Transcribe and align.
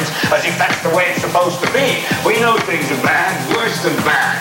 crimes, 0.00 0.32
as 0.32 0.44
if 0.44 0.56
that's 0.56 0.80
the 0.82 0.92
way 0.96 1.12
it's 1.12 1.20
supposed 1.20 1.60
to 1.60 1.68
be. 1.72 2.00
We 2.24 2.40
know 2.40 2.56
things 2.64 2.88
are 2.90 3.02
bad, 3.04 3.32
worse 3.56 3.76
than 3.84 3.94
bad. 4.04 4.40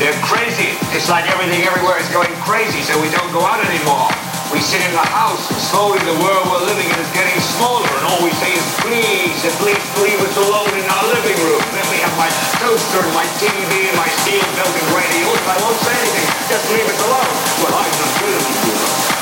They're 0.00 0.16
crazy. 0.24 0.76
It's 0.92 1.08
like 1.08 1.24
everything 1.32 1.64
everywhere 1.64 1.96
is 1.96 2.08
going 2.12 2.32
crazy, 2.44 2.84
so 2.84 2.96
we 3.00 3.08
don't 3.08 3.32
go 3.32 3.40
out 3.40 3.60
anymore. 3.64 4.12
We 4.52 4.60
sit 4.60 4.78
in 4.84 4.92
the 4.92 5.08
house, 5.10 5.50
and 5.50 5.58
slowly 5.58 5.98
the 6.06 6.16
world 6.22 6.44
we're 6.52 6.64
living 6.68 6.86
in 6.86 6.98
is 7.00 7.12
getting 7.16 7.40
smaller, 7.58 7.88
and 7.98 8.04
all 8.06 8.20
we 8.22 8.30
say 8.38 8.52
is, 8.52 8.66
please, 8.84 9.36
uh, 9.42 9.50
at 9.50 9.56
least 9.64 9.84
leave 9.98 10.20
us 10.22 10.36
alone 10.38 10.70
in 10.76 10.86
our 10.86 11.04
living 11.10 11.38
room. 11.42 11.64
Then 11.74 11.86
we 11.90 11.98
have 12.04 12.14
my 12.20 12.30
toaster 12.62 13.00
and 13.02 13.14
my 13.16 13.26
TV 13.40 13.90
and 13.90 13.96
my 13.98 14.08
steel-belted 14.22 14.88
radio, 14.94 15.26
and 15.32 15.46
I 15.50 15.56
won't 15.64 15.80
say 15.82 15.96
anything. 15.96 16.28
Just 16.46 16.64
leave 16.70 16.86
us 16.86 17.00
alone. 17.08 17.34
Well, 17.64 17.74
I'm 17.74 17.94
not 17.96 18.12
good 18.22 18.34
enough. 18.36 19.16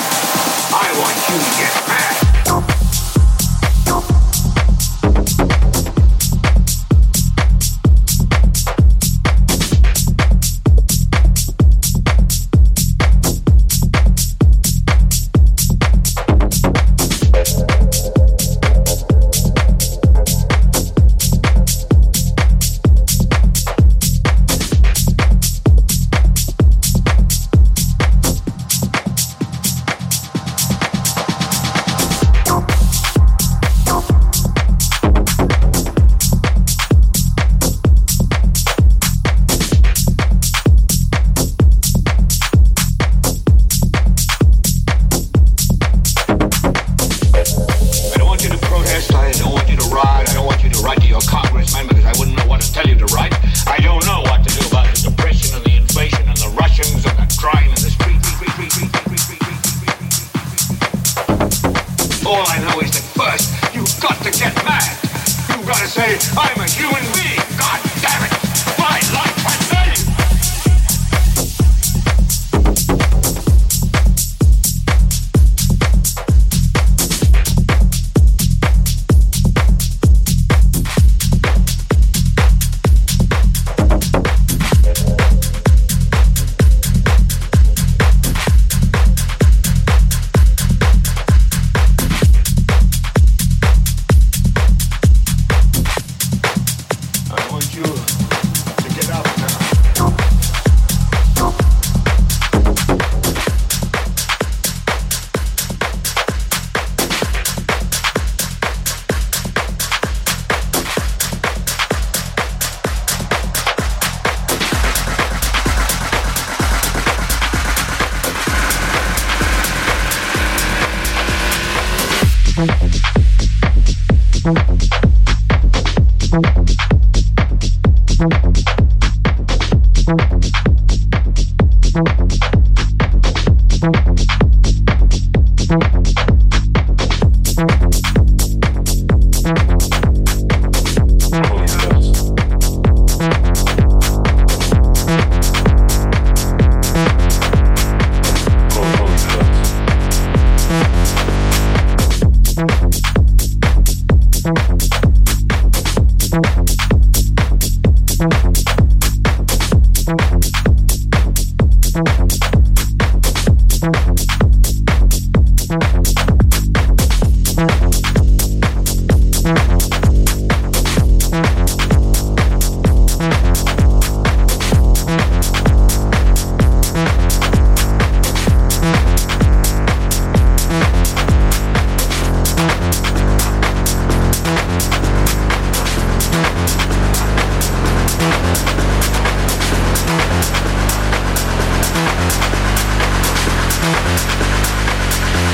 I 0.74 0.86
want 0.98 1.16
you 1.30 1.38
to 1.38 1.50
get 1.56 1.72
mad. 1.88 2.13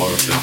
Just 0.00 0.40